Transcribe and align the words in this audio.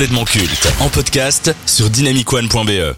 complètement 0.00 0.24
culte 0.24 0.72
en 0.80 0.88
podcast 0.88 1.54
sur 1.66 1.90
dynamicone.be. 1.90 2.96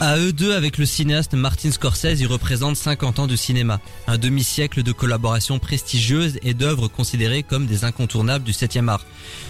À 0.00 0.16
eux 0.16 0.32
deux, 0.32 0.54
avec 0.54 0.78
le 0.78 0.86
cinéaste 0.86 1.34
Martin 1.34 1.72
Scorsese, 1.72 2.20
ils 2.20 2.28
représentent 2.28 2.76
50 2.76 3.18
ans 3.18 3.26
de 3.26 3.34
cinéma. 3.34 3.80
Un 4.06 4.16
demi-siècle 4.16 4.84
de 4.84 4.92
collaborations 4.92 5.58
prestigieuses 5.58 6.38
et 6.44 6.54
d'œuvres 6.54 6.86
considérées 6.86 7.42
comme 7.42 7.66
des 7.66 7.84
incontournables 7.84 8.44
du 8.44 8.52
7e 8.52 8.86
art. 8.86 9.04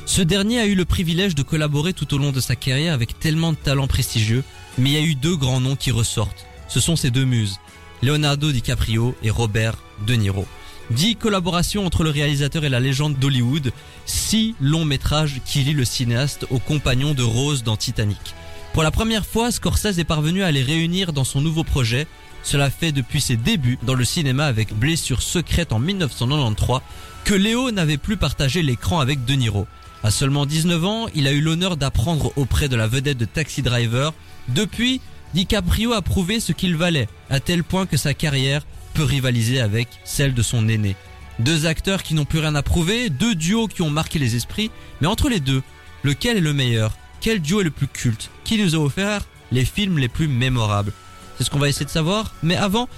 Ce 0.06 0.22
dernier 0.22 0.58
a 0.58 0.64
eu 0.64 0.74
le 0.74 0.86
privilège 0.86 1.34
de 1.34 1.42
collaborer 1.42 1.92
tout 1.92 2.14
au 2.14 2.18
long 2.18 2.32
de 2.32 2.40
sa 2.40 2.56
carrière 2.56 2.94
avec 2.94 3.18
tellement 3.18 3.52
de 3.52 3.58
talents 3.58 3.88
prestigieux, 3.88 4.42
mais 4.78 4.88
il 4.88 4.94
y 4.94 4.96
a 4.96 5.02
eu 5.02 5.16
deux 5.16 5.36
grands 5.36 5.60
noms 5.60 5.76
qui 5.76 5.90
ressortent. 5.90 6.46
Ce 6.66 6.80
sont 6.80 6.96
ces 6.96 7.10
deux 7.10 7.24
muses, 7.24 7.58
Leonardo 8.02 8.50
DiCaprio 8.50 9.14
et 9.22 9.30
Robert 9.30 9.76
De 10.06 10.14
Niro. 10.14 10.46
Dix 10.90 11.16
collaborations 11.16 11.86
entre 11.86 12.02
le 12.02 12.10
réalisateur 12.10 12.64
et 12.64 12.68
la 12.68 12.80
légende 12.80 13.16
d'Hollywood, 13.16 13.72
six 14.06 14.54
longs 14.60 14.84
métrages 14.84 15.40
qui 15.44 15.60
lient 15.60 15.74
le 15.74 15.84
cinéaste 15.84 16.46
aux 16.50 16.58
compagnons 16.58 17.14
de 17.14 17.22
Rose 17.22 17.62
dans 17.62 17.76
Titanic. 17.76 18.34
Pour 18.72 18.82
la 18.82 18.90
première 18.90 19.26
fois, 19.26 19.52
Scorsese 19.52 19.98
est 19.98 20.04
parvenu 20.04 20.42
à 20.42 20.50
les 20.50 20.62
réunir 20.62 21.12
dans 21.12 21.24
son 21.24 21.40
nouveau 21.40 21.62
projet. 21.62 22.06
Cela 22.42 22.70
fait 22.70 22.92
depuis 22.92 23.20
ses 23.20 23.36
débuts 23.36 23.78
dans 23.82 23.94
le 23.94 24.04
cinéma 24.04 24.46
avec 24.46 24.72
Blessure 24.74 25.22
secrète 25.22 25.72
en 25.72 25.78
1993 25.78 26.80
que 27.24 27.34
Léo 27.34 27.70
n'avait 27.70 27.98
plus 27.98 28.16
partagé 28.16 28.62
l'écran 28.62 29.00
avec 29.00 29.24
De 29.24 29.34
Niro. 29.34 29.66
À 30.02 30.10
seulement 30.10 30.46
19 30.46 30.84
ans, 30.84 31.06
il 31.14 31.26
a 31.26 31.32
eu 31.32 31.40
l'honneur 31.40 31.76
d'apprendre 31.76 32.32
auprès 32.36 32.68
de 32.68 32.76
la 32.76 32.88
vedette 32.88 33.18
de 33.18 33.26
Taxi 33.26 33.60
Driver. 33.60 34.14
Depuis, 34.48 35.00
DiCaprio 35.34 35.92
a 35.92 36.00
prouvé 36.00 36.40
ce 36.40 36.52
qu'il 36.52 36.76
valait, 36.76 37.08
à 37.30 37.40
tel 37.40 37.64
point 37.64 37.86
que 37.86 37.96
sa 37.96 38.12
carrière 38.12 38.66
peut 38.94 39.04
rivaliser 39.04 39.60
avec 39.60 39.88
celle 40.04 40.34
de 40.34 40.42
son 40.42 40.68
aîné. 40.68 40.96
Deux 41.38 41.64
acteurs 41.66 42.02
qui 42.02 42.14
n'ont 42.14 42.24
plus 42.24 42.40
rien 42.40 42.54
à 42.54 42.62
prouver, 42.62 43.08
deux 43.08 43.34
duos 43.34 43.68
qui 43.68 43.82
ont 43.82 43.90
marqué 43.90 44.18
les 44.18 44.36
esprits, 44.36 44.70
mais 45.00 45.06
entre 45.06 45.28
les 45.28 45.40
deux, 45.40 45.62
lequel 46.02 46.36
est 46.36 46.40
le 46.40 46.52
meilleur? 46.52 46.92
Quel 47.20 47.40
duo 47.40 47.60
est 47.60 47.64
le 47.64 47.70
plus 47.70 47.86
culte? 47.86 48.30
Qui 48.44 48.58
nous 48.58 48.74
a 48.74 48.78
offert 48.78 49.22
les 49.52 49.64
films 49.64 49.98
les 49.98 50.08
plus 50.08 50.28
mémorables? 50.28 50.92
C'est 51.38 51.44
ce 51.44 51.50
qu'on 51.50 51.58
va 51.58 51.68
essayer 51.68 51.86
de 51.86 51.90
savoir. 51.90 52.34
Mais 52.42 52.56
avant, 52.56 52.88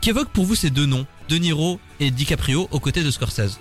qu'évoquent 0.00 0.32
pour 0.32 0.44
vous 0.44 0.56
ces 0.56 0.70
deux 0.70 0.86
noms? 0.86 1.06
De 1.28 1.36
Niro 1.36 1.78
et 2.00 2.10
DiCaprio 2.10 2.68
aux 2.72 2.80
côtés 2.80 3.02
de 3.02 3.10
Scorsese 3.10 3.58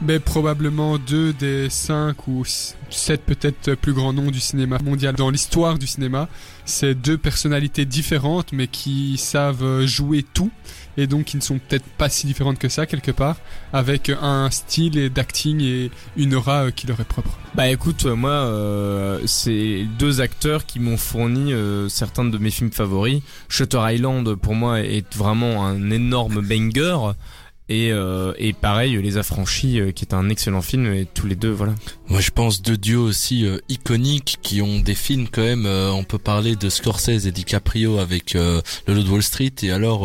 mais 0.00 0.20
probablement 0.20 0.98
deux 0.98 1.32
des 1.32 1.70
cinq 1.70 2.28
ou 2.28 2.44
sept 2.90 3.22
peut-être 3.24 3.74
plus 3.74 3.92
grands 3.92 4.12
noms 4.12 4.30
du 4.30 4.40
cinéma 4.40 4.78
mondial 4.82 5.14
dans 5.14 5.30
l'histoire 5.30 5.78
du 5.78 5.86
cinéma. 5.86 6.28
C'est 6.64 6.94
deux 6.94 7.18
personnalités 7.18 7.84
différentes 7.84 8.52
mais 8.52 8.66
qui 8.66 9.16
savent 9.18 9.84
jouer 9.86 10.22
tout 10.22 10.50
et 10.98 11.06
donc 11.06 11.26
qui 11.26 11.36
ne 11.36 11.42
sont 11.42 11.58
peut-être 11.58 11.84
pas 11.96 12.08
si 12.08 12.26
différentes 12.26 12.58
que 12.58 12.68
ça 12.68 12.84
quelque 12.84 13.12
part, 13.12 13.36
avec 13.72 14.10
un 14.10 14.50
style 14.50 15.10
d'acting 15.10 15.60
et 15.62 15.90
une 16.16 16.34
aura 16.34 16.64
euh, 16.64 16.70
qui 16.72 16.86
leur 16.88 17.00
est 17.00 17.04
propre. 17.04 17.38
Bah 17.54 17.68
écoute, 17.68 18.04
euh, 18.04 18.16
moi, 18.16 18.30
euh, 18.30 19.20
c'est 19.26 19.86
deux 19.98 20.20
acteurs 20.20 20.66
qui 20.66 20.80
m'ont 20.80 20.96
fourni 20.96 21.52
certains 21.88 22.24
de 22.24 22.36
mes 22.36 22.50
films 22.50 22.72
favoris. 22.72 23.22
Shutter 23.48 23.80
Island, 23.80 24.34
pour 24.34 24.54
moi, 24.54 24.80
est 24.80 25.16
vraiment 25.16 25.64
un 25.64 25.90
énorme 25.90 26.40
banger. 26.40 27.12
Et, 27.70 27.92
euh, 27.92 28.32
et 28.38 28.54
pareil, 28.54 28.96
Les 28.96 29.18
Affranchis, 29.18 29.78
euh, 29.78 29.92
qui 29.92 30.04
est 30.04 30.14
un 30.14 30.30
excellent 30.30 30.62
film, 30.62 30.86
et 30.86 31.06
tous 31.06 31.26
les 31.26 31.36
deux, 31.36 31.50
voilà. 31.50 31.74
Moi, 32.08 32.20
je 32.20 32.30
pense 32.30 32.62
deux 32.62 32.78
duos 32.78 33.04
aussi 33.04 33.44
euh, 33.44 33.58
iconiques 33.68 34.38
qui 34.40 34.62
ont 34.62 34.80
des 34.80 34.94
films 34.94 35.28
quand 35.30 35.42
même. 35.42 35.66
on 35.66 36.02
peut 36.02 36.18
parler 36.18 36.56
de 36.56 36.70
Scorsese 36.70 37.26
et 37.26 37.32
DiCaprio 37.32 37.98
avec 37.98 38.32
Le 38.34 38.62
Loup 38.86 39.02
de 39.02 39.10
Wall 39.10 39.22
Street, 39.22 39.52
et 39.62 39.70
alors 39.70 40.02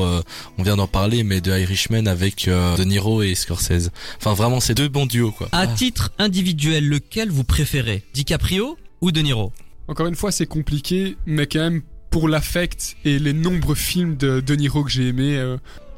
on 0.58 0.64
vient 0.64 0.76
d'en 0.76 0.88
parler, 0.88 1.24
mais 1.24 1.40
de 1.40 1.58
Irishman 1.58 2.08
avec 2.08 2.48
De 2.48 2.84
Niro 2.84 3.22
et 3.22 3.36
Scorsese. 3.36 3.92
Enfin, 4.18 4.34
vraiment, 4.34 4.60
c'est 4.60 4.74
deux 4.74 4.90
bons 4.90 5.06
duos, 5.06 5.32
quoi. 5.32 5.48
À 5.52 5.68
titre 5.68 6.12
individuel, 6.20 6.88
lequel 6.88 7.30
vous 7.30 7.44
préférez, 7.44 8.04
DiCaprio 8.14 8.78
ou 9.02 9.12
De 9.12 9.22
Niro? 9.22 9.54
Encore 9.88 10.08
une 10.08 10.16
fois, 10.16 10.32
c'est 10.32 10.46
compliqué, 10.46 11.16
mais 11.26 11.48
quand 11.48 11.60
même 11.60 11.82
pour 12.10 12.28
l'affect 12.28 12.96
et 13.06 13.18
les 13.20 13.34
nombreux 13.34 13.76
films 13.76 14.18
de 14.18 14.40
De 14.40 14.56
Niro 14.56 14.84
que 14.84 14.92
j'ai 14.92 15.08
aimés, 15.08 15.42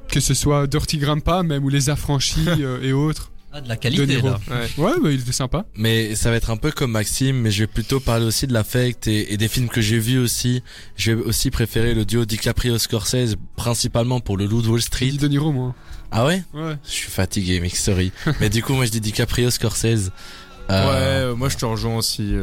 que 0.09 0.19
ce 0.19 0.33
soit 0.33 0.67
Dirty 0.67 0.97
Grandpa, 0.97 1.43
même 1.43 1.63
ou 1.63 1.69
Les 1.69 1.89
Affranchis 1.89 2.45
euh, 2.47 2.81
et 2.81 2.93
autres. 2.93 3.31
Ah, 3.57 3.61
de 3.61 3.69
la 3.69 3.77
qualité 3.77 4.21
là. 4.21 4.38
Ouais, 4.77 4.97
ouais 4.99 5.13
il 5.13 5.21
était 5.21 5.31
sympa. 5.31 5.66
Mais 5.75 6.13
ça 6.16 6.29
va 6.29 6.35
être 6.35 6.49
un 6.49 6.57
peu 6.57 6.71
comme 6.71 6.91
Maxime, 6.91 7.38
mais 7.38 7.51
je 7.51 7.63
vais 7.63 7.67
plutôt 7.67 8.01
parler 8.01 8.25
aussi 8.25 8.47
de 8.47 8.53
l'affect 8.53 9.07
et, 9.07 9.31
et, 9.31 9.38
des 9.38 9.47
films 9.47 9.69
que 9.69 9.79
j'ai 9.79 9.97
vus 9.97 10.19
aussi. 10.19 10.61
Je 10.97 11.13
vais 11.13 11.23
aussi 11.23 11.51
préférer 11.51 11.94
le 11.94 12.03
duo 12.03 12.25
DiCaprio-Scorsese, 12.25 13.38
principalement 13.55 14.19
pour 14.19 14.35
le 14.35 14.45
Loup 14.45 14.61
de 14.61 14.67
Wall 14.67 14.81
Street. 14.81 15.13
De 15.13 15.29
Niro, 15.29 15.53
moi. 15.53 15.73
Ah 16.11 16.25
ouais? 16.25 16.44
Ouais. 16.53 16.75
Je 16.83 16.91
suis 16.91 17.09
fatigué, 17.09 17.61
mec, 17.61 17.77
sorry. 17.77 18.11
mais 18.41 18.49
du 18.49 18.61
coup, 18.61 18.73
moi 18.73 18.85
je 18.85 18.91
dis 18.91 18.99
DiCaprio-Scorsese. 18.99 20.11
Euh... 20.69 21.31
Ouais, 21.31 21.38
moi 21.38 21.47
je 21.47 21.55
te 21.55 21.63
rejoins 21.63 21.95
aussi. 21.95 22.33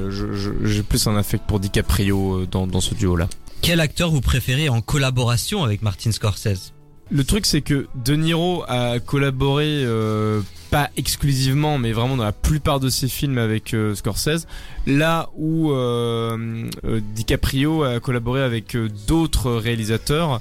J'ai 0.64 0.82
plus 0.82 1.06
un 1.08 1.16
affect 1.16 1.44
pour 1.46 1.60
DiCaprio 1.60 2.40
euh, 2.40 2.46
dans, 2.50 2.66
dans 2.66 2.80
ce 2.80 2.94
duo-là. 2.94 3.28
Quel 3.60 3.80
acteur 3.80 4.10
vous 4.10 4.22
préférez 4.22 4.70
en 4.70 4.80
collaboration 4.80 5.62
avec 5.62 5.82
Martin 5.82 6.10
Scorsese? 6.10 6.72
Le 7.10 7.24
truc, 7.24 7.46
c'est 7.46 7.60
que 7.60 7.86
De 7.94 8.14
Niro 8.14 8.64
a 8.68 8.98
collaboré 8.98 9.84
euh, 9.84 10.40
pas 10.70 10.90
exclusivement, 10.96 11.78
mais 11.78 11.92
vraiment 11.92 12.16
dans 12.16 12.24
la 12.24 12.32
plupart 12.32 12.80
de 12.80 12.88
ses 12.88 13.08
films 13.08 13.38
avec 13.38 13.74
euh, 13.74 13.94
Scorsese. 13.94 14.48
Là 14.86 15.28
où 15.36 15.70
euh, 15.72 16.68
DiCaprio 17.14 17.84
a 17.84 18.00
collaboré 18.00 18.42
avec 18.42 18.76
d'autres 19.06 19.52
réalisateurs. 19.52 20.40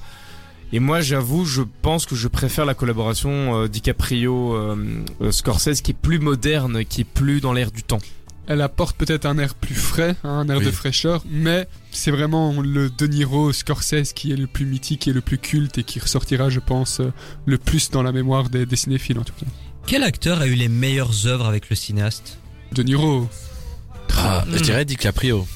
Et 0.73 0.79
moi, 0.79 1.01
j'avoue, 1.01 1.43
je 1.43 1.63
pense 1.81 2.05
que 2.05 2.15
je 2.15 2.29
préfère 2.29 2.65
la 2.65 2.73
collaboration 2.73 3.67
DiCaprio-Scorsese 3.67 5.81
qui 5.81 5.91
est 5.91 6.01
plus 6.01 6.19
moderne, 6.19 6.85
qui 6.85 7.01
est 7.01 7.05
plus 7.05 7.41
dans 7.41 7.51
l'air 7.51 7.71
du 7.71 7.83
temps 7.83 7.99
elle 8.47 8.61
apporte 8.61 8.97
peut-être 8.97 9.25
un 9.25 9.37
air 9.37 9.55
plus 9.55 9.75
frais, 9.75 10.15
hein, 10.23 10.39
un 10.39 10.49
air 10.49 10.61
de 10.61 10.71
fraîcheur, 10.71 11.23
mais 11.29 11.67
c'est 11.91 12.11
vraiment 12.11 12.61
le 12.61 12.89
De 12.89 13.07
Niro 13.07 13.53
Scorsese 13.53 14.13
qui 14.13 14.31
est 14.31 14.35
le 14.35 14.47
plus 14.47 14.65
mythique 14.65 15.07
et 15.07 15.13
le 15.13 15.21
plus 15.21 15.37
culte 15.37 15.77
et 15.77 15.83
qui 15.83 15.99
ressortira, 15.99 16.49
je 16.49 16.59
pense, 16.59 16.99
euh, 16.99 17.11
le 17.45 17.57
plus 17.57 17.91
dans 17.91 18.03
la 18.03 18.11
mémoire 18.11 18.49
des, 18.49 18.65
cinéphiles 18.75 19.19
en 19.19 19.23
tout 19.23 19.33
cas. 19.39 19.45
Quel 19.85 20.03
acteur 20.03 20.41
a 20.41 20.47
eu 20.47 20.55
les 20.55 20.67
meilleures 20.67 21.27
œuvres 21.27 21.45
avec 21.45 21.69
le 21.69 21.75
cinéaste? 21.75 22.37
De 22.71 22.83
Niro. 22.83 23.27
Ah, 24.17 24.45
je 24.51 24.61
dirais 24.61 24.85
DiCaprio. 24.85 25.47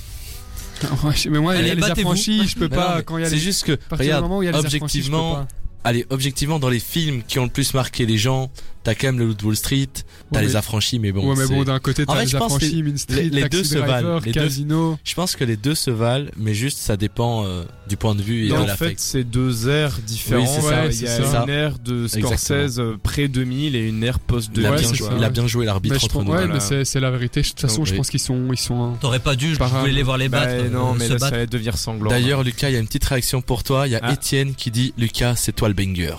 mais 1.29 1.39
moi, 1.39 1.55
il 1.55 1.67
y 1.67 1.69
a 1.69 1.75
les 1.75 1.83
affranchis, 1.83 2.47
je 2.47 2.55
peux 2.55 2.69
pas. 2.69 3.01
quand 3.01 3.17
il 3.17 3.23
y 3.23 3.25
a 3.25 3.29
C'est 3.29 3.37
juste 3.37 3.63
que, 3.63 3.77
regarde, 3.91 4.25
objectivement, 4.53 5.47
allez, 5.83 6.05
objectivement, 6.09 6.59
dans 6.59 6.69
les 6.69 6.79
films 6.79 7.23
qui 7.23 7.39
ont 7.39 7.45
le 7.45 7.49
plus 7.49 7.73
marqué 7.73 8.05
les 8.05 8.17
gens, 8.17 8.51
t'as 8.85 8.93
quand 8.93 9.07
même 9.07 9.19
le 9.19 9.25
Loot 9.25 9.43
Wall 9.43 9.55
Street, 9.55 9.89
t'as 10.31 10.41
les 10.41 10.55
affranchis, 10.55 10.99
mais 10.99 11.11
bon. 11.11 11.27
Ouais, 11.27 11.35
mais 11.35 11.47
bon, 11.47 11.63
d'un 11.63 11.79
côté, 11.79 12.05
t'as 12.05 12.23
les 12.23 12.35
affranchis, 12.35 12.83
Main 12.83 12.95
Street, 12.95 13.29
les, 13.31 13.49
deux 13.49 13.63
se 13.63 13.77
valent. 13.79 14.19
Les 14.23 14.31
Casino. 14.31 14.97
je 15.03 15.15
pense 15.15 15.35
que 15.35 15.43
les 15.43 15.57
deux 15.57 15.75
se 15.75 15.89
valent, 15.89 16.29
mais 16.37 16.53
juste 16.53 16.77
ça 16.77 16.95
dépend 16.95 17.45
euh, 17.45 17.63
du 17.89 17.97
point 17.97 18.15
de 18.15 18.21
vue 18.21 18.45
et 18.45 18.49
de 18.49 18.53
En 18.53 18.67
fait, 18.67 18.93
c'est 18.97 19.23
deux 19.23 19.67
airs 19.67 19.97
différents. 20.05 20.41
Oui, 20.41 20.61
ça. 20.61 20.85
Il 20.85 21.01
y 21.01 21.07
a 21.07 21.43
une 21.43 21.49
ère 21.49 21.79
de 21.79 22.07
Scorsese 22.07 22.79
euh, 22.79 22.97
pré 23.01 23.27
2000 23.27 23.75
et 23.75 23.87
une 23.87 24.03
ère 24.03 24.19
post 24.19 24.51
2000. 24.53 24.85
Il, 25.17 25.23
a 25.23 25.29
bien 25.29 25.47
joué 25.47 25.65
l'arbitre 25.65 26.03
entre 26.03 26.23
nous. 26.23 26.31
Ouais, 26.31 26.47
mais 26.47 26.85
c'est 26.85 26.99
la 26.99 27.11
vérité. 27.11 27.41
De 27.41 27.47
toute 27.47 27.59
façon, 27.59 27.85
je 27.85 27.95
pense 27.95 28.09
qu'ils 28.09 28.19
sont, 28.19 28.53
ils 28.53 28.57
sont. 28.57 28.93
T'aurais 29.01 29.19
pas 29.19 29.35
dû. 29.35 29.55
Je 29.55 29.59
voulais 29.59 29.91
les 29.91 30.03
voir 30.03 30.17
les 30.17 30.29
battre. 30.29 30.63
Bah, 30.63 30.69
non, 30.69 30.93
mais 30.93 31.09
là, 31.09 31.17
ça 31.17 31.31
va 31.31 31.45
devenir 31.45 31.77
sanglant. 31.77 32.09
D'ailleurs, 32.09 32.43
Lucas, 32.43 32.69
il 32.69 32.73
y 32.73 32.77
a 32.77 32.79
une 32.79 32.87
petite 32.87 33.05
réaction 33.05 33.41
pour 33.41 33.63
toi. 33.63 33.87
Il 33.87 33.91
y 33.91 33.95
a 33.95 33.99
ah. 34.03 34.13
Étienne 34.13 34.53
qui 34.53 34.69
dit, 34.69 34.93
Lucas, 34.97 35.35
c'est 35.35 35.53
toi 35.53 35.67
le 35.67 35.73
banger. 35.73 36.15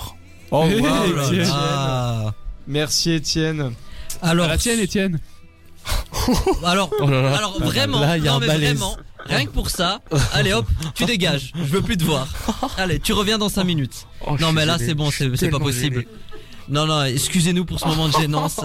Oh, 0.50 0.64
wow, 0.80 2.32
Merci 2.66 3.12
Étienne. 3.12 3.72
Alors, 4.22 4.48
la 4.48 4.58
tienne 4.58 4.80
Étienne. 4.80 5.20
alors, 6.64 6.90
oh 7.00 7.04
alors 7.04 7.60
vraiment, 7.60 8.00
non, 8.00 8.40
mais 8.40 8.46
vraiment, 8.46 8.96
rien 9.24 9.46
que 9.46 9.52
pour 9.52 9.70
ça, 9.70 10.00
allez 10.32 10.52
hop, 10.52 10.66
tu 10.94 11.04
dégages, 11.04 11.52
je 11.54 11.62
veux 11.62 11.82
plus 11.82 11.96
te 11.96 12.02
voir. 12.02 12.26
Allez, 12.76 12.98
tu 12.98 13.12
reviens 13.12 13.38
dans 13.38 13.48
5 13.48 13.62
minutes. 13.62 14.06
Oh, 14.26 14.36
non 14.40 14.52
mais 14.52 14.66
là 14.66 14.78
c'est 14.78 14.94
bon, 14.94 15.10
c'est 15.12 15.50
pas 15.50 15.60
possible. 15.60 16.06
Non 16.68 16.86
non, 16.86 17.04
excusez-nous 17.04 17.64
pour 17.64 17.78
ce 17.78 17.86
moment 17.86 18.08
de 18.08 18.14
gênance. 18.14 18.60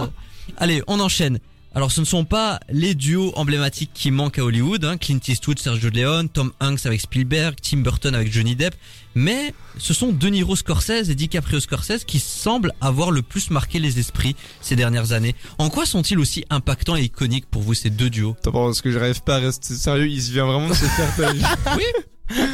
Allez, 0.58 0.82
on 0.88 1.00
enchaîne. 1.00 1.40
Alors 1.74 1.90
ce 1.90 2.02
ne 2.02 2.06
sont 2.06 2.26
pas 2.26 2.60
les 2.70 2.96
duos 2.96 3.32
emblématiques 3.38 3.92
qui 3.94 4.12
manquent 4.12 4.40
à 4.40 4.44
Hollywood, 4.44 4.84
hein, 4.84 4.98
Clint 4.98 5.22
Eastwood, 5.26 5.58
Sergio 5.58 5.90
Leone, 5.90 6.28
Tom 6.28 6.52
Hanks 6.60 6.86
avec 6.86 7.00
Spielberg, 7.00 7.56
Tim 7.62 7.78
Burton 7.78 8.14
avec 8.14 8.30
Johnny 8.30 8.58
Depp, 8.58 8.76
mais 9.16 9.54
ce 9.78 9.94
sont 9.94 10.12
De 10.12 10.28
Niro 10.28 10.58
Scorsese 10.58 11.10
et 11.10 11.16
DiCaprio 11.16 11.62
Scorsese 11.62 12.04
qui 12.06 12.20
semblent 12.20 12.74
avoir 12.82 13.12
le 13.12 13.22
plus 13.22 13.52
marqué 13.52 13.80
les 13.80 14.00
esprits 14.00 14.36
ces 14.60 14.76
dernières 14.76 15.14
années. 15.14 15.34
En 15.60 15.70
quoi 15.70 15.86
sont-ils 15.86 16.20
aussi 16.20 16.44
impactants 16.50 16.98
et 16.98 17.04
iconiques 17.04 17.50
pour 17.50 17.62
vous 17.62 17.74
ces 17.74 17.90
deux 17.90 18.10
duos? 18.10 18.36
Attends, 18.40 18.52
parce 18.52 18.82
que 18.82 18.92
j'arrive 18.92 19.24
pas 19.24 19.36
à 19.36 19.40
rester 19.40 19.74
sérieux, 19.74 20.10
il 20.10 20.22
se 20.22 20.32
vient 20.32 20.48
vraiment 20.48 20.68
de 20.68 20.74
se 20.74 20.86
faire 20.86 21.34
Oui 21.78 22.38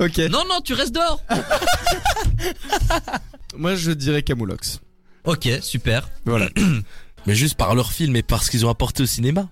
Ok. 0.00 0.18
Non, 0.28 0.42
non, 0.48 0.60
tu 0.62 0.74
restes 0.74 0.94
dehors 0.94 1.22
Moi 3.56 3.76
je 3.76 3.92
dirais 3.92 4.22
Camoulox. 4.22 4.80
Ok, 5.24 5.48
super. 5.62 6.08
Voilà. 6.24 6.48
mais 7.26 7.34
juste 7.34 7.56
par 7.56 7.74
leur 7.74 7.92
film 7.92 8.16
et 8.16 8.22
par 8.22 8.42
ce 8.42 8.50
qu'ils 8.50 8.66
ont 8.66 8.70
apporté 8.70 9.02
au 9.02 9.06
cinéma. 9.06 9.48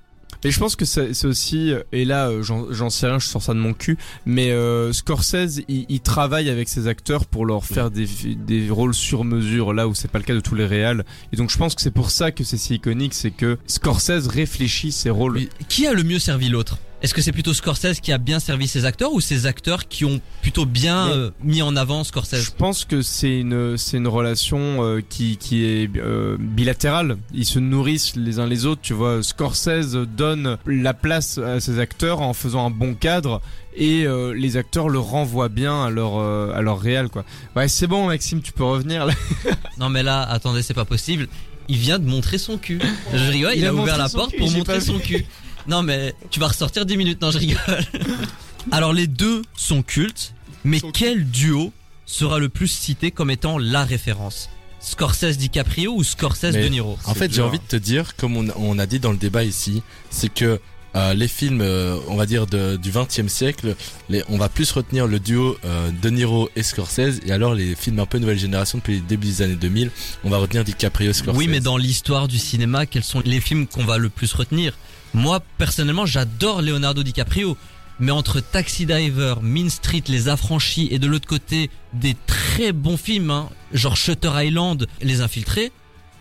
Et 0.47 0.51
je 0.51 0.59
pense 0.59 0.77
que 0.77 0.85
c'est 0.85 1.25
aussi, 1.25 1.73
et 1.93 2.05
là 2.05 2.29
euh, 2.29 2.43
j'en 2.43 2.91
sais 2.91 3.07
rien, 3.07 3.19
je 3.19 3.27
sors 3.27 3.43
ça 3.43 3.55
de 3.55 3.59
mon 3.59 3.73
cul, 3.73 3.97
mais 4.27 4.51
euh, 4.51 4.93
Scorsese, 4.93 5.63
il, 5.69 5.87
il 5.89 6.01
travaille 6.01 6.51
avec 6.51 6.69
ses 6.69 6.87
acteurs 6.87 7.25
pour 7.25 7.47
leur 7.47 7.65
faire 7.65 7.91
des, 7.91 8.07
des 8.37 8.69
rôles 8.69 8.93
sur 8.93 9.25
mesure, 9.25 9.73
là 9.73 9.89
où 9.89 9.95
c'est 9.95 10.11
pas 10.11 10.19
le 10.19 10.25
cas 10.25 10.35
de 10.35 10.41
tous 10.41 10.55
les 10.55 10.67
réals. 10.67 11.07
Et 11.33 11.37
donc 11.37 11.51
je 11.51 11.57
pense 11.57 11.75
que 11.75 11.81
c'est 11.81 11.91
pour 11.91 12.11
ça 12.11 12.31
que 12.31 12.45
c'est 12.45 12.59
si 12.59 12.75
iconique, 12.75 13.15
c'est 13.15 13.31
que 13.31 13.57
Scorsese 13.67 14.27
réfléchit 14.27 14.93
ses 14.93 15.09
rôles. 15.09 15.41
Qui 15.69 15.87
a 15.87 15.95
le 15.95 16.03
mieux 16.03 16.19
servi 16.19 16.51
l'autre? 16.51 16.79
Est-ce 17.05 17.13
que 17.13 17.21
c'est 17.21 17.33
plutôt 17.33 17.53
Scorsese 17.53 18.01
qui 18.01 18.13
a 18.13 18.19
bien 18.19 18.41
servi 18.41 18.67
ses 18.67 18.87
acteurs 18.87 19.13
ou 19.13 19.21
ses 19.21 19.45
acteurs 19.45 19.89
qui 19.89 20.07
ont 20.07 20.23
plutôt 20.41 20.65
bien 20.65 21.11
euh, 21.11 21.31
mis 21.43 21.61
en 21.61 21.77
avant 21.77 22.03
Je 22.03 22.09
Scorsese 22.09 22.49
pense 22.57 22.87
que 22.87 23.03
c'est 23.03 23.41
une 23.41 23.77
c'est 23.77 23.99
une 23.99 24.09
relation 24.09 24.83
euh, 24.83 25.03
qui 25.07 25.37
qui 25.37 25.67
est 25.67 25.95
euh, 25.99 26.39
bilatérale. 26.41 27.19
Ils 27.35 27.45
se 27.45 27.59
nourrissent 27.59 28.17
les 28.17 28.39
uns 28.39 28.47
les 28.47 28.65
autres. 28.65 28.81
Tu 28.81 28.95
vois, 28.95 29.23
Scorsese 29.23 29.99
donne 30.17 30.57
la 30.65 30.95
place 30.95 31.37
à 31.37 31.61
ses 31.61 31.79
acteurs 31.79 32.23
en 32.23 32.33
faisant 32.33 32.65
un 32.65 32.71
bon 32.71 32.95
cadre 32.95 33.43
et 33.77 34.07
euh, 34.07 34.33
les 34.33 34.57
acteurs 34.57 34.89
le 34.89 34.99
renvoient 34.99 35.51
bien 35.51 35.85
à 35.85 35.91
leur 35.91 36.17
euh, 36.17 36.55
à 36.55 36.63
leur 36.63 36.81
réel 36.81 37.11
quoi. 37.11 37.27
Ouais, 37.55 37.69
c'est 37.69 37.87
bon 37.87 38.07
Maxime, 38.07 38.41
tu 38.41 38.53
peux 38.53 38.65
revenir 38.65 39.05
là. 39.05 39.13
Non 39.79 39.91
mais 39.91 40.03
là, 40.03 40.23
attendez, 40.23 40.63
c'est 40.63 40.73
pas 40.73 40.87
possible. 40.87 41.29
Il 41.69 41.77
vient 41.77 41.99
de 41.99 42.09
montrer 42.09 42.39
son 42.39 42.57
cul. 42.57 42.81
Je 43.13 43.31
rigole, 43.31 43.53
il, 43.55 43.61
Il 43.61 43.67
a, 43.67 43.71
a 43.71 43.75
ouvert 43.75 43.99
la 43.99 44.09
porte 44.09 44.31
cul, 44.31 44.39
pour 44.39 44.51
montrer 44.53 44.81
son 44.81 44.99
cul. 44.99 45.27
Non 45.67 45.83
mais 45.83 46.15
tu 46.31 46.41
vas 46.41 46.49
ressortir 46.49 46.87
10 46.87 46.97
minutes, 46.97 47.21
non 47.23 47.31
je 47.31 47.39
rigole. 47.39 47.85
Alors 48.73 48.93
les 48.93 49.07
deux 49.07 49.43
sont 49.57 49.83
cultes, 49.83 50.35
mais 50.65 50.79
Sont 50.79 50.91
quel 50.93 51.25
duo 51.31 51.73
sera 52.07 52.39
le 52.39 52.49
plus 52.49 52.69
cité 52.69 53.11
comme 53.11 53.31
étant 53.31 53.59
la 53.59 53.85
référence? 53.85 54.51
Scorsese 54.81 55.39
DiCaprio 55.39 55.95
ou 55.95 56.05
Scorsese 56.05 56.53
Mais- 56.55 56.65
De 56.65 56.69
Niro? 56.69 56.99
En 57.07 57.15
fait, 57.15 57.33
j'ai 57.33 57.41
envie 57.41 57.59
de 57.59 57.65
te 57.65 57.77
dire, 57.77 58.15
comme 58.17 58.37
on, 58.37 58.49
on 58.57 58.79
a 58.79 58.85
dit 58.87 59.01
dans 59.01 59.13
le 59.13 59.17
débat 59.17 59.43
ici, 59.43 59.83
c'est 60.11 60.33
que 60.33 60.61
euh, 60.97 61.15
les 61.15 61.29
films, 61.29 61.61
euh, 61.61 61.97
on 62.09 62.17
va 62.17 62.27
dire 62.27 62.47
de, 62.47 62.77
du 62.77 62.91
20e 62.91 63.29
siècle, 63.29 63.75
les, 64.09 64.23
on 64.29 64.39
va 64.39 64.49
plus 64.49 64.71
retenir 64.71 65.07
le 65.07 65.19
duo 65.19 65.57
euh, 65.65 65.91
De 66.03 66.11
Niro 66.11 66.49
et 66.55 66.63
Scorsese, 66.63 67.21
et 67.27 67.33
alors 67.33 67.55
les 67.55 67.75
films 67.75 67.99
un 67.99 68.07
peu 68.07 68.19
nouvelle 68.19 68.39
génération 68.39 68.79
depuis 68.79 68.97
le 68.97 69.07
début 69.07 69.27
des 69.27 69.43
années 69.43 69.57
2000, 69.57 69.91
on 70.23 70.31
va 70.31 70.37
retenir 70.37 70.65
DiCaprio 70.65 71.13
Scorsese. 71.13 71.39
Oui, 71.39 71.49
mais 71.49 71.61
dans 71.61 71.77
l'histoire 71.77 72.29
du 72.29 72.39
cinéma, 72.39 72.87
quels 72.87 73.05
sont 73.05 73.23
les 73.25 73.41
films 73.41 73.67
qu'on 73.67 73.85
va 73.85 73.99
le 73.99 74.09
plus 74.09 74.33
retenir? 74.35 74.75
Moi, 75.15 75.41
personnellement, 75.59 76.07
j'adore 76.07 76.63
Leonardo 76.63 77.03
DiCaprio. 77.03 77.57
Mais 78.01 78.11
entre 78.11 78.41
Taxi 78.41 78.87
Driver, 78.87 79.41
Mean 79.41 79.71
Street, 79.71 80.03
Les 80.09 80.29
Affranchis 80.29 80.89
et 80.91 80.99
de 80.99 81.07
l'autre 81.07 81.29
côté 81.29 81.71
des 81.93 82.17
très 82.27 82.73
bons 82.73 82.97
films, 82.97 83.31
hein, 83.31 83.49
genre 83.73 83.97
Shutter 83.97 84.33
Island, 84.35 84.89
Les 85.01 85.21
Infiltrés, 85.21 85.71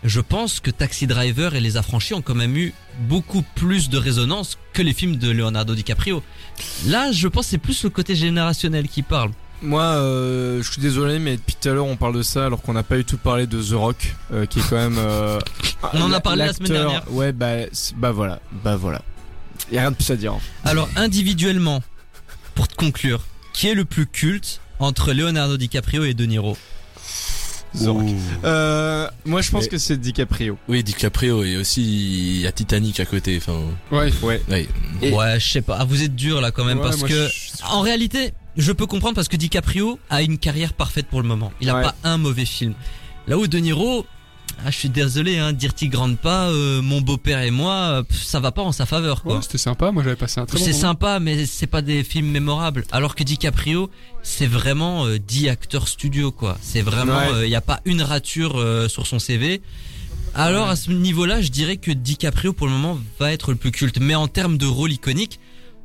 je 0.04 0.20
pense 0.20 0.60
que 0.60 0.70
Taxi 0.70 1.06
Driver 1.06 1.54
et 1.54 1.60
Les 1.60 1.76
Affranchis 1.76 2.14
ont 2.14 2.22
quand 2.22 2.34
même 2.34 2.56
eu 2.56 2.74
beaucoup 3.08 3.42
plus 3.54 3.88
de 3.88 3.96
résonance 3.98 4.58
que 4.72 4.82
les 4.82 4.92
films 4.92 5.16
de 5.16 5.30
Leonardo 5.30 5.74
DiCaprio. 5.74 6.22
Là, 6.86 7.10
je 7.10 7.26
pense 7.26 7.46
que 7.46 7.50
c'est 7.52 7.58
plus 7.58 7.82
le 7.84 7.90
côté 7.90 8.14
générationnel 8.14 8.88
qui 8.88 9.02
parle. 9.02 9.30
Moi, 9.62 9.82
euh, 9.82 10.62
je 10.62 10.70
suis 10.70 10.82
désolé, 10.82 11.18
mais 11.18 11.36
depuis 11.36 11.56
tout 11.58 11.70
à 11.70 11.72
l'heure 11.72 11.86
on 11.86 11.96
parle 11.96 12.14
de 12.16 12.22
ça 12.22 12.44
alors 12.46 12.60
qu'on 12.60 12.74
n'a 12.74 12.82
pas 12.82 12.96
du 12.96 13.04
tout 13.06 13.16
parlé 13.16 13.46
de 13.46 13.62
The 13.62 13.72
Rock, 13.72 14.14
euh, 14.32 14.44
qui 14.44 14.58
est 14.58 14.68
quand 14.68 14.76
même. 14.76 14.96
euh, 14.98 15.40
On 15.94 16.02
en 16.02 16.12
a 16.12 16.20
parlé 16.20 16.44
la 16.44 16.52
semaine 16.52 16.72
dernière. 16.72 17.10
Ouais, 17.10 17.32
bah 17.32 17.54
bah 17.96 18.12
voilà, 18.12 18.40
bah 18.62 18.76
voilà. 18.76 19.00
Y 19.72 19.78
a 19.78 19.82
rien 19.82 19.90
de 19.90 19.96
plus 19.96 20.10
à 20.10 20.16
dire. 20.16 20.34
hein. 20.34 20.40
Alors 20.64 20.88
individuellement, 20.96 21.82
pour 22.54 22.68
te 22.68 22.74
conclure, 22.74 23.22
qui 23.54 23.68
est 23.68 23.74
le 23.74 23.86
plus 23.86 24.06
culte 24.06 24.60
entre 24.80 25.12
Leonardo 25.14 25.56
DiCaprio 25.56 26.04
et 26.04 26.12
De 26.12 26.26
Niro? 26.26 26.58
Ouh. 27.82 28.14
Euh, 28.44 29.08
moi, 29.24 29.42
je 29.42 29.50
pense 29.50 29.64
Mais- 29.64 29.68
que 29.68 29.78
c'est 29.78 29.96
DiCaprio. 29.96 30.56
Oui, 30.68 30.82
DiCaprio 30.84 31.42
et 31.44 31.56
aussi 31.56 31.82
il 31.82 32.40
y 32.42 32.46
a 32.46 32.52
Titanic 32.52 33.00
à 33.00 33.04
côté. 33.06 33.36
Enfin, 33.36 33.60
Ouais. 33.90 34.12
Ouais. 34.22 34.40
ouais. 34.48 34.68
Et- 35.02 35.12
Ouais, 35.12 35.38
je 35.40 35.48
sais 35.48 35.62
pas. 35.62 35.78
Ah, 35.80 35.84
vous 35.84 36.02
êtes 36.02 36.14
dur 36.14 36.40
là 36.40 36.50
quand 36.50 36.64
même 36.64 36.78
Ouais, 36.78 36.84
parce 36.84 36.98
moi, 37.00 37.08
que 37.08 37.28
je- 37.28 37.64
en 37.64 37.80
réalité, 37.80 38.32
je 38.56 38.72
peux 38.72 38.86
comprendre 38.86 39.14
parce 39.14 39.28
que 39.28 39.36
DiCaprio 39.36 39.98
a 40.10 40.22
une 40.22 40.38
carrière 40.38 40.72
parfaite 40.72 41.06
pour 41.06 41.20
le 41.22 41.28
moment. 41.28 41.52
Il 41.60 41.68
a 41.70 41.74
Ouais. 41.76 41.82
pas 41.82 41.94
un 42.04 42.16
mauvais 42.18 42.44
film. 42.44 42.74
Là 43.26 43.38
où 43.38 43.46
De 43.46 43.58
Niro, 43.58 44.04
ah, 44.64 44.70
je 44.70 44.76
suis 44.78 44.88
désolé, 44.88 45.38
hein, 45.38 45.52
Dirty 45.52 45.88
Grandpa, 45.88 46.48
euh, 46.50 46.82
mon 46.82 47.00
beau-père 47.00 47.40
et 47.40 47.50
moi, 47.50 47.72
euh, 47.74 48.02
pff, 48.02 48.22
ça 48.22 48.40
va 48.40 48.52
pas 48.52 48.62
en 48.62 48.72
sa 48.72 48.86
faveur 48.86 49.22
quoi. 49.22 49.36
Ouais, 49.36 49.42
c'était 49.42 49.58
sympa. 49.58 49.90
Moi, 49.92 50.02
j'avais 50.02 50.16
passé 50.16 50.40
un 50.40 50.46
très 50.46 50.58
bon 50.58 50.64
C'est 50.64 50.72
sympa, 50.72 51.20
mais 51.20 51.46
c'est 51.46 51.66
pas 51.66 51.82
des 51.82 52.04
films 52.04 52.28
mémorables. 52.30 52.84
Alors 52.92 53.14
que 53.14 53.24
DiCaprio, 53.24 53.90
c'est 54.22 54.46
vraiment 54.46 55.06
euh, 55.06 55.18
10 55.18 55.48
acteurs 55.48 55.88
studio, 55.88 56.32
quoi. 56.32 56.58
C'est 56.62 56.82
vraiment, 56.82 57.20
il 57.30 57.34
Ouais. 57.36 57.50
y 57.50 57.54
a 57.54 57.60
pas 57.60 57.80
une 57.84 58.02
rature 58.02 58.58
euh, 58.58 58.88
sur 58.88 59.06
son 59.06 59.18
CV. 59.18 59.62
Alors 60.34 60.68
à 60.68 60.76
ce 60.76 60.90
niveau-là, 60.90 61.40
je 61.40 61.48
dirais 61.48 61.76
que 61.76 61.90
DiCaprio 61.92 62.52
pour 62.52 62.66
le 62.66 62.72
moment 62.72 62.98
va 63.20 63.32
être 63.32 63.50
le 63.52 63.56
plus 63.56 63.70
culte. 63.70 63.98
Mais 64.00 64.14
en 64.14 64.26
termes 64.28 64.58
de 64.58 64.66
rôle 64.66 64.92
iconique, 64.92 65.38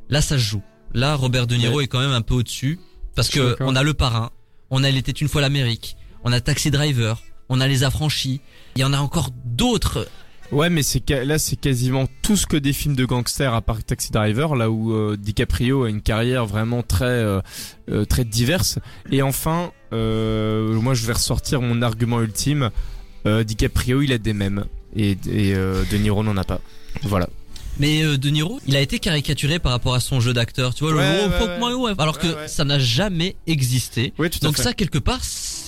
là 0.08 0.20
ça 0.20 0.36
se 0.38 0.42
joue. 0.42 0.62
Là, 0.92 1.14
Robert 1.14 1.46
De 1.46 1.54
Niro 1.54 1.80
est 1.80 1.86
quand 1.86 2.00
même 2.00 2.10
un 2.10 2.22
peu 2.22 2.34
au-dessus 2.34 2.80
parce 3.14 3.28
que 3.28 3.56
on 3.60 3.76
a 3.76 3.82
Le 3.84 3.94
Parrain, 3.94 4.30
on 4.70 4.82
a 4.82 4.90
Il 4.90 4.96
était 4.96 5.12
une 5.12 5.28
fois 5.28 5.40
l'Amérique, 5.40 5.96
on 6.24 6.32
a 6.32 6.40
Taxi 6.40 6.72
Driver, 6.72 7.22
on 7.50 7.60
a 7.60 7.68
Les 7.68 7.84
Affranchis. 7.84 8.40
Il 8.76 8.80
y 8.80 8.84
en 8.84 8.94
a 8.94 8.98
encore 8.98 9.28
d'autres. 9.44 10.08
Ouais, 10.52 10.70
mais 10.70 10.82
c'est 10.82 11.08
là, 11.10 11.38
c'est 11.38 11.56
quasiment 11.56 12.06
tout 12.22 12.36
ce 12.36 12.46
que 12.46 12.56
des 12.56 12.72
films 12.72 12.96
de 12.96 13.04
gangsters 13.04 13.52
à 13.54 13.60
part 13.60 13.84
Taxi 13.84 14.10
Driver, 14.10 14.56
là 14.56 14.70
où 14.70 14.92
euh, 14.92 15.16
DiCaprio 15.16 15.84
a 15.84 15.88
une 15.90 16.00
carrière 16.00 16.46
vraiment 16.46 16.82
très 16.82 17.04
euh, 17.04 17.40
euh, 17.90 18.04
très 18.04 18.24
diverse. 18.24 18.78
Et 19.12 19.22
enfin, 19.22 19.70
euh, 19.92 20.72
moi, 20.80 20.94
je 20.94 21.06
vais 21.06 21.12
ressortir 21.12 21.60
mon 21.60 21.82
argument 21.82 22.20
ultime. 22.22 22.70
DiCaprio, 23.26 24.00
il 24.00 24.12
a 24.12 24.18
des 24.18 24.32
mêmes 24.32 24.64
et, 24.96 25.10
et 25.10 25.52
De 25.52 25.96
Niro 25.98 26.22
n'en 26.24 26.38
a 26.38 26.44
pas. 26.44 26.60
Voilà. 27.02 27.28
Mais 27.78 28.02
euh, 28.02 28.18
De 28.18 28.28
Niro, 28.30 28.60
il 28.66 28.76
a 28.76 28.80
été 28.80 28.98
caricaturé 28.98 29.58
par 29.58 29.72
rapport 29.72 29.94
à 29.94 30.00
son 30.00 30.20
jeu 30.20 30.32
d'acteur, 30.32 30.74
tu 30.74 30.84
vois, 30.84 30.94
Ouais, 30.94 31.26
le 31.26 31.64
ouais, 31.64 31.72
ouais. 31.74 31.92
alors 31.98 32.18
que 32.18 32.26
ça 32.46 32.64
n'a 32.64 32.78
jamais 32.78 33.36
existé. 33.46 34.12
Oui, 34.18 34.28
tout 34.30 34.38
Donc 34.40 34.58
ça 34.58 34.72
quelque 34.74 34.98
part, 34.98 35.20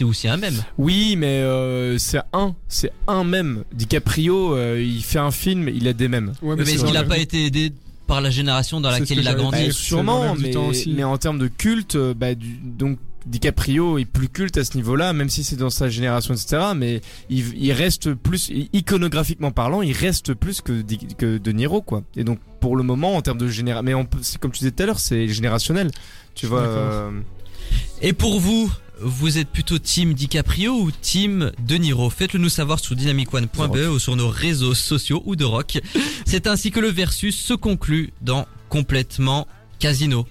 c'est 0.02 0.08
aussi 0.08 0.28
un 0.28 0.36
même. 0.36 0.62
Oui, 0.78 1.16
mais 1.16 1.26
euh, 1.42 1.96
c'est 1.98 2.20
un, 2.32 2.54
c'est 2.68 2.92
un 3.06 3.24
même. 3.24 3.64
DiCaprio, 3.72 4.54
euh, 4.56 4.80
il 4.82 5.02
fait 5.02 5.18
un 5.18 5.30
film, 5.30 5.68
il 5.68 5.86
a 5.88 5.92
des 5.92 6.08
mêmes. 6.08 6.32
Ouais, 6.42 6.56
Mais, 6.56 6.64
c'est 6.64 6.74
est-ce 6.74 6.84
qu'il 6.84 6.96
a 6.96 7.00
vrai. 7.02 7.08
pas 7.16 7.18
été 7.18 7.44
aidé 7.46 7.72
par 8.06 8.20
la 8.20 8.30
génération 8.30 8.80
dans 8.80 8.90
laquelle 8.90 9.16
que 9.16 9.22
il 9.22 9.28
a 9.28 9.34
grandi. 9.34 9.66
Bah, 9.66 9.72
sûrement, 9.72 10.34
mais, 10.34 10.52
mais 10.88 11.04
en 11.04 11.16
termes 11.18 11.38
de 11.38 11.46
culte, 11.48 11.96
euh, 11.96 12.14
bah, 12.14 12.34
du, 12.34 12.56
donc 12.62 12.98
DiCaprio 13.24 13.98
est 13.98 14.04
plus 14.04 14.28
culte 14.28 14.56
à 14.58 14.64
ce 14.64 14.76
niveau-là, 14.76 15.12
même 15.12 15.28
si 15.28 15.44
c'est 15.44 15.54
dans 15.56 15.70
sa 15.70 15.88
génération, 15.88 16.34
etc. 16.34 16.72
Mais 16.76 17.00
il, 17.30 17.56
il 17.56 17.72
reste 17.72 18.14
plus, 18.14 18.50
iconographiquement 18.72 19.52
parlant, 19.52 19.80
il 19.80 19.92
reste 19.92 20.34
plus 20.34 20.60
que, 20.60 20.82
Di- 20.82 21.14
que 21.16 21.38
De 21.38 21.52
Niro, 21.52 21.82
quoi. 21.82 22.02
Et 22.16 22.24
donc, 22.24 22.40
pour 22.60 22.76
le 22.76 22.82
moment, 22.82 23.14
en 23.16 23.22
termes 23.22 23.38
de 23.38 23.46
génération, 23.48 23.84
mais 23.84 23.94
on 23.94 24.06
comme 24.40 24.50
tu 24.50 24.58
disais 24.58 24.72
tout 24.72 24.82
à 24.82 24.86
l'heure, 24.86 24.98
c'est 24.98 25.28
générationnel. 25.28 25.90
Tu 26.34 26.46
vois. 26.46 26.62
Euh, 26.62 27.10
Et 28.00 28.12
pour 28.12 28.40
vous, 28.40 28.70
vous 29.04 29.38
êtes 29.38 29.48
plutôt 29.48 29.78
team 29.78 30.14
DiCaprio 30.14 30.72
ou 30.74 30.90
team 30.90 31.52
De 31.66 31.76
Niro 31.76 32.08
Faites-le 32.10 32.38
nous 32.38 32.48
savoir 32.48 32.78
sur 32.78 32.94
dynamicone.be 32.94 33.88
ou 33.90 33.98
sur 33.98 34.16
nos 34.16 34.28
réseaux 34.28 34.74
sociaux 34.74 35.22
ou 35.26 35.36
de 35.36 35.44
rock. 35.44 35.80
C'est 36.24 36.46
ainsi 36.46 36.70
que 36.70 36.80
le 36.80 36.88
versus 36.88 37.36
se 37.36 37.54
conclut 37.54 38.12
dans 38.20 38.46
complètement 38.68 39.46
Casino. 39.78 40.26